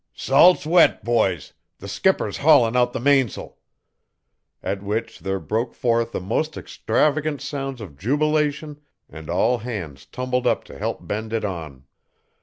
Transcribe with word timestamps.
"Salt's 0.15 0.65
wet, 0.65 1.03
boys; 1.03 1.53
the 1.77 1.87
skipper's 1.87 2.37
haulin' 2.37 2.75
out 2.75 2.91
the 2.91 2.99
mains'l!" 2.99 3.59
At 4.63 4.81
which 4.81 5.19
there 5.19 5.39
broke 5.39 5.75
forth 5.75 6.11
the 6.11 6.19
most 6.19 6.57
extravagant 6.57 7.39
sounds 7.39 7.79
of 7.81 7.99
jubilation 7.99 8.81
and 9.07 9.29
all 9.29 9.59
hands 9.59 10.07
tumbled 10.07 10.47
up 10.47 10.63
to 10.63 10.79
help 10.79 11.05
bend 11.05 11.33
it 11.33 11.45
on. 11.45 11.83